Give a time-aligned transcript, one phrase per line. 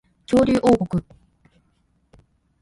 [0.25, 0.99] 恐竜王国